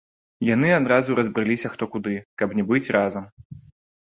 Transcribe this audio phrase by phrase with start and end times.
[0.49, 3.25] Яны адразу разбрыліся хто куды, каб не быць разам.